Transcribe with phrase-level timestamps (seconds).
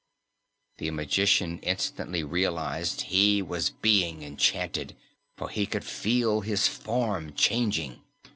[0.79, 4.95] The magician instantly realized he was being enchanted,
[5.37, 8.01] for he could feel his form changing.